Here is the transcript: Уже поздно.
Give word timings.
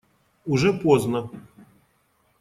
Уже 0.47 0.73
поздно. 0.73 1.29